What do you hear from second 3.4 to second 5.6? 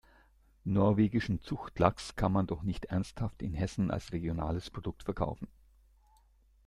in Hessen als regionales Produkt verkaufen!